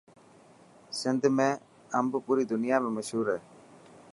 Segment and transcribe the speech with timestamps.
[0.99, 1.49] سنڌ ۾
[1.99, 3.39] امب پوري دنيا ۾ مشهور هي.